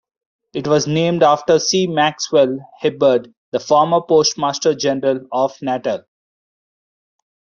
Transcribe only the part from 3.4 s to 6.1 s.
the former postmaster-general of Natal.